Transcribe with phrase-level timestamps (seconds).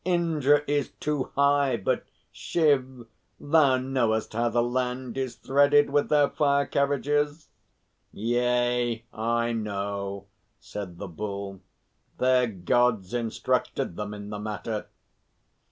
[0.03, 3.05] Indra is too high, but Shiv,
[3.39, 7.49] thou knowest how the land is threaded with their fire carriages."
[8.11, 10.25] "Yea, I know,"
[10.59, 11.61] said the Bull.
[12.17, 14.87] "Their Gods instructed them in the matter."